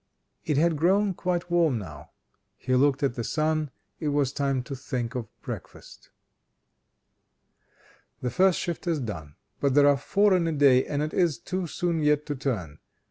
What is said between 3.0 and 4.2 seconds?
at the sun, it